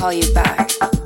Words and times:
call 0.00 0.14
you 0.14 0.32
back. 0.32 0.99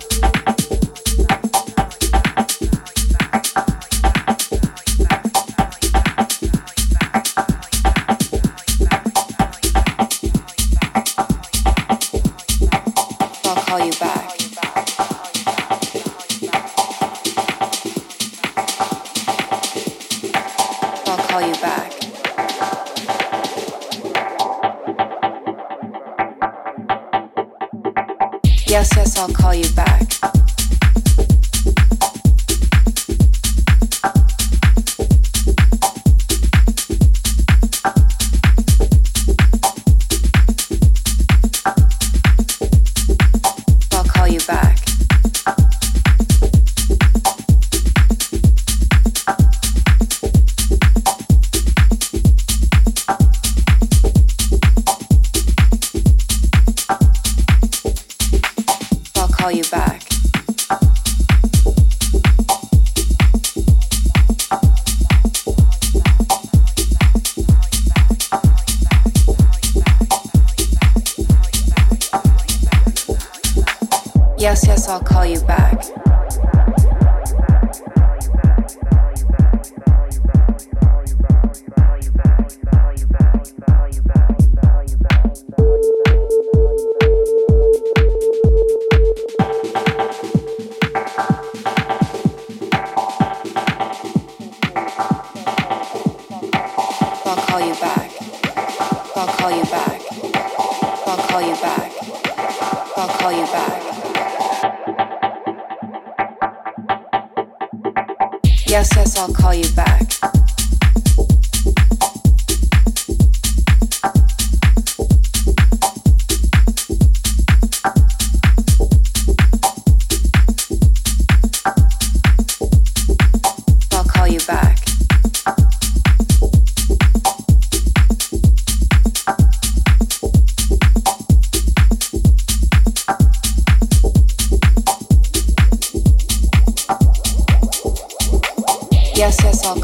Yes, 139.17 139.37
yes, 139.45 139.65
I'll 139.65 139.84